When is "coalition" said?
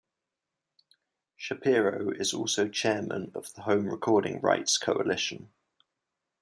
4.79-5.51